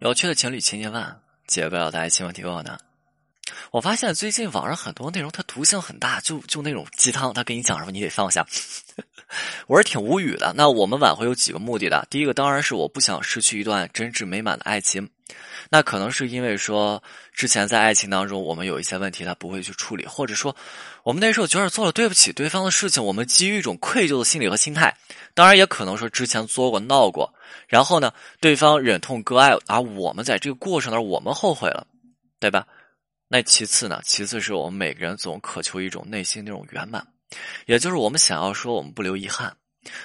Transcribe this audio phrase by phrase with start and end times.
[0.00, 2.78] 有趣的情侣千千万，解不了的爱情问题多难。
[3.72, 8.46] 我发现最近网上很多内容，它毒性很大，就就那种鸡汤，他给你讲什么你得放下。
[9.66, 10.54] 我是挺无语的。
[10.56, 15.10] 那我们挽回有几个目的的，第一个当然是我不想失去一段真挚美满的爱情。
[15.70, 20.54] 那可能是因为说之前在爱情当中我们有一些问题他不会去处理，或者说
[21.02, 24.96] 我们那时候觉得做了对不起对方的事情，我们基于一种愧疚的心理和心态。
[25.34, 27.32] 当然也可能说之前作过闹过，
[27.68, 31.86] 然后呢对方忍痛割爱，而我们在这个过程当中我们后悔了，
[32.40, 32.66] 对吧？
[33.28, 34.00] 那其次呢？
[34.04, 37.06] 其次是我们每个人总渴求一种内心那种圆满，
[37.66, 39.54] 也就是我们想要说我们不留遗憾。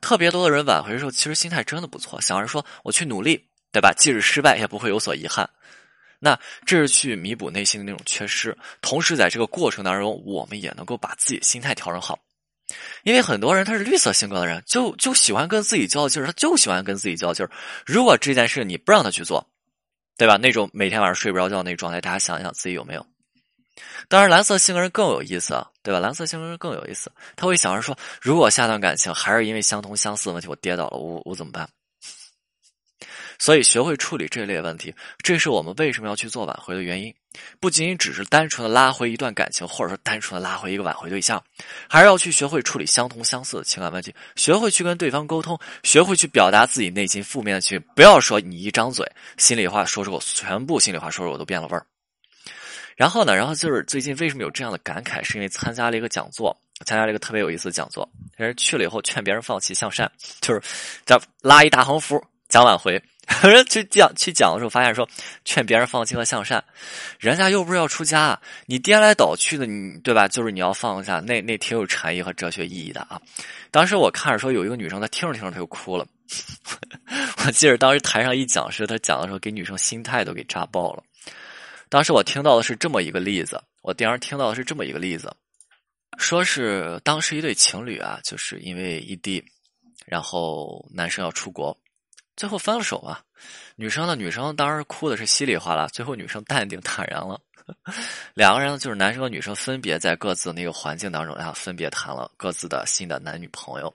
[0.00, 3.92] 特别多的人挽回的时候，其实心态真的不错，想着说我去努力，对吧？
[3.92, 5.50] 即使失败也不会有所遗憾。
[6.18, 12.18] 那这是去弥补内心的那种缺失，同时在这个过程当中，我们也能够把自己心态调整好。
[13.02, 17.50] 因为很多人他是绿色性格的人，就就喜欢跟自己较劲儿，他就喜欢跟自己较劲儿。
[17.84, 19.46] 如果这件事你不让他去做。
[20.16, 20.36] 对吧？
[20.36, 23.04] 那种每天晚上睡不着觉那状态，大家想一想自己有没有？
[24.08, 25.98] 当然，蓝色性格人更有意思，对吧？
[25.98, 31.68] 蓝色性格人更有意思，他会想着说：如果下段感情还是因为相同相似的问题我跌倒了，我我怎么办？
[33.38, 37.14] 所以，学会处理这类问题，这是我们为什么要去做挽回的原因。
[37.58, 41.42] 不仅仅只是单纯的拉回一段感情，或者说单纯的拉回一个挽回对象，
[41.88, 47.84] 还是要去学会处理相同相似的情感问题，学会去跟对方沟通，学会去表达自己内心负面的情绪。
[47.96, 49.04] 不要说你一张嘴，
[49.36, 51.84] 心里话说出口，全部心里话说出口都变了味儿。
[52.94, 60.08] 然后呢，然后就是最近为什么有这样的感慨，是因为参加了一个讲座，参加了一个特别有意思的讲座，人去了以后劝别人放弃向善，
[60.40, 60.62] 就是
[61.04, 63.02] 叫拉一大横幅讲挽回。
[63.42, 65.08] 人去讲去讲的时候，发现说
[65.44, 66.62] 劝别人放弃和向善，
[67.18, 70.28] 人家又不是要出家，你颠来倒去的，你对吧？
[70.28, 73.20] 就是你要放下，那那挺有禅意和哲学意义的啊。
[73.70, 76.06] 当时我看着说有一个女生，她听着听着她就哭了。
[77.44, 81.02] 我记得当时台上一讲师，他讲的时候给女生心态都给炸爆了。
[81.88, 85.34] 当时我听到的是这么一个例子，我当时听到的是这么一个例子，
[86.18, 89.44] 说是当时一对情侣啊，就是因为异地，
[90.06, 91.76] 然后男生要出国。
[92.36, 93.20] 最后分了手啊，
[93.76, 94.16] 女生呢？
[94.16, 95.86] 女生当时哭的是稀里哗啦。
[95.88, 97.40] 最后女生淡定坦然了，
[98.34, 103.94] 两个人呢就是男生和女生分别在各自那个环境当中，然后分别谈了各自的新的男女朋友。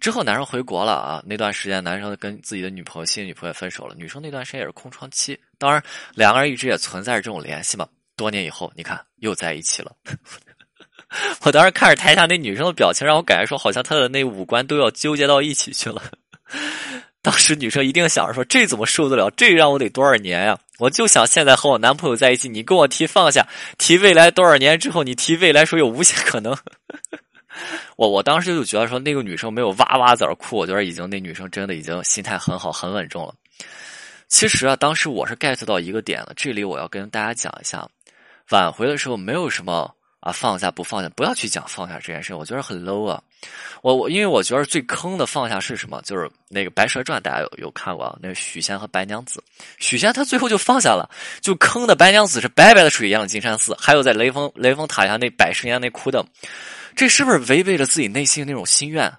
[0.00, 5.38] 之后男生回国了啊，那段时间男生跟自己的女朋友新女朋友分手了，女生那段时间也是空窗期。
[5.58, 5.82] 当然
[6.14, 7.88] 两个人一直也存在着这种联系嘛。
[8.16, 9.96] 多年以后，你看又在一起了。
[11.42, 16.02] 我当时看着台下那女生的表情，让我感觉说好像她的那五官都要纠结到一起去了。
[17.22, 19.30] 当时女生一定想着说：“这怎么受得了？
[19.36, 20.58] 这让我得多少年呀？
[20.78, 26.56] 我就想现在和我男朋友在一起，你跟我提放下，提未来多少年之后，你提未来说有无限可能。
[27.96, 33.34] ”我我当时就觉得说，那个女生没有哇哇在那哭，我觉得已经那女生真的已经心态很好、很稳重了。
[34.28, 37.86] 其实啊，当时我是 get 到一个点了，这里我要跟大家讲一下，
[38.48, 39.94] 挽回的时候没有什么。
[40.20, 43.22] 啊，放下不放下，不要去讲放下这件事，我觉得很 low 啊。
[43.80, 46.02] 我我因为我觉得最坑的放下是什么？
[46.02, 48.18] 就是那个《白蛇传》，大家有有看过啊？
[48.20, 49.42] 那个许仙和白娘子，
[49.78, 51.08] 许仙他最后就放下了，
[51.40, 56.22] 就坑的白娘子是白白的水淹了金山寺，还有在雷锋雷锋塔下那百十年那哭的，
[56.94, 59.10] 这是不是违背了自己内心那种心愿？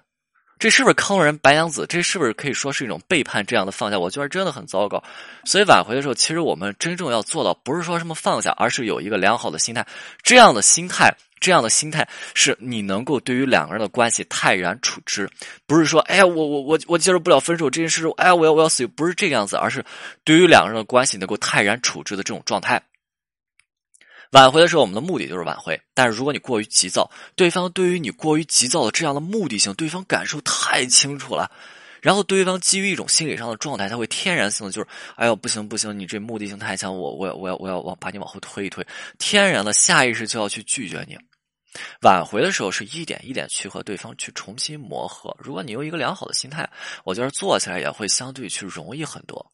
[0.62, 1.84] 这是不是坑人白娘子？
[1.88, 3.44] 这是不是可以说是一种背叛？
[3.44, 5.02] 这样的放下，我觉得真的很糟糕。
[5.44, 9.84] 所以挽回的时候，其实我们真正要做到，不是说什么放下，而是有一个良好的心态。
[10.22, 15.28] 这样的心态，这样的心态，是你能够对于两个人的关系泰然处之。
[15.66, 19.84] 不是说，哎呀，我我我我接受不了分手这件事，哎呀，我要我要死，不是这个样子，而是
[20.22, 22.80] 对于两个人的关系能够泰然处之的这种状态。
[24.32, 25.78] 挽回的时候，我们的目的就是挽回。
[25.94, 31.50] 但是如果你过于急躁，对方对于你过于急躁的这样的目的性，对方感受太清楚了。
[32.00, 38.84] 然后对方基于一种心理上的状态，他会天然性的就是，哎呦不行不行，你这目的性太强，我我我要我要往把你往后推一推，
[39.18, 41.16] 天然的下意识就要去拒绝你。
[42.00, 45.36] 挽回的时候是一点一点去和对方去重新磨合。
[45.38, 46.68] 如果你有一个良好的心态，
[47.04, 49.44] 我觉得做起来也会相对去容易很多。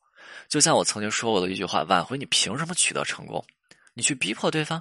[0.49, 3.45] 就像我曾经说过的一句话：挽回你凭什么取得成功？
[3.98, 4.80] 你去逼迫对方，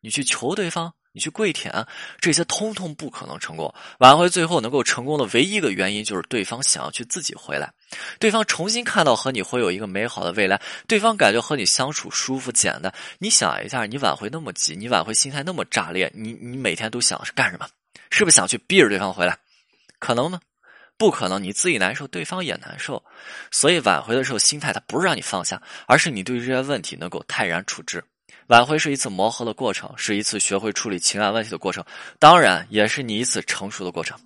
[0.00, 1.86] 你去求对方，你去跪舔，
[2.20, 3.72] 这些通通不可能成功。
[4.00, 7.72] 挽回最后能够成功的唯一一个原因，就是对方想要去自己回来，
[8.18, 12.92] 对方重新看到和你会有一个美好的未来，对方感觉和你相处舒服简单。
[13.20, 17.68] 你想一下，你挽回那么急，你挽回心态那么炸裂，你你每天都想是干什么？
[18.10, 19.38] 是不是想去逼着对方回来？
[20.00, 20.40] 可能吗？
[20.98, 23.04] 不可能，你自己难受，对方也难受。
[23.52, 28.02] 所以挽回的时候，心态它不是让你放下，而是你对于这些问题能够泰然处之。
[28.48, 31.84] 挽回是一次磨合的过程，是一次学会处理情感问题的过程，
[32.18, 34.18] 当然也是你一次成熟的过程。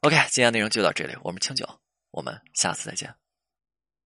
[0.00, 1.68] OK，今天内容就到这里，我们清酒，
[2.10, 3.12] 我们下次再见。